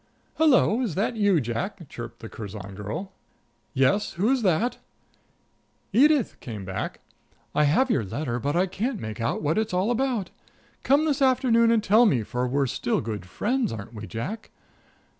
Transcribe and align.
"Hello! 0.37 0.81
Is 0.81 0.95
that 0.95 1.15
you, 1.15 1.39
Jack?" 1.39 1.87
chirped 1.87 2.21
the 2.21 2.27
Curzon 2.27 2.73
girl. 2.73 3.11
"Yes. 3.75 4.13
Who 4.13 4.31
is 4.31 4.41
that?" 4.41 4.79
"Edith," 5.93 6.39
came 6.39 6.65
back. 6.65 7.01
"I 7.53 7.65
have 7.65 7.91
your 7.91 8.03
letter, 8.03 8.39
but 8.39 8.55
I 8.55 8.65
can't 8.65 8.99
make 8.99 9.21
out 9.21 9.43
what 9.43 9.59
it's 9.59 9.75
all 9.75 9.91
about. 9.91 10.31
Come 10.81 11.05
this 11.05 11.21
afternoon 11.21 11.69
and 11.69 11.83
tell 11.83 12.07
me, 12.07 12.23
for 12.23 12.47
we're 12.47 12.65
still 12.65 12.99
good 12.99 13.27
friends, 13.27 13.71
aren't 13.71 13.93
we, 13.93 14.07
Jack?" 14.07 14.49